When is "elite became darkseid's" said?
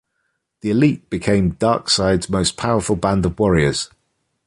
0.71-2.27